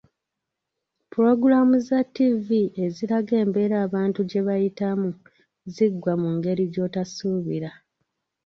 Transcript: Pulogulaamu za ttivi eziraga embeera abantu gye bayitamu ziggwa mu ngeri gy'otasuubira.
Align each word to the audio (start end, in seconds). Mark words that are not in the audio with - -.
Pulogulaamu 1.11 1.75
za 1.87 1.99
ttivi 2.07 2.61
eziraga 2.85 3.33
embeera 3.43 3.75
abantu 3.85 4.19
gye 4.29 4.41
bayitamu 4.47 5.09
ziggwa 5.73 6.13
mu 6.21 6.29
ngeri 6.35 6.63
gy'otasuubira. 6.73 7.71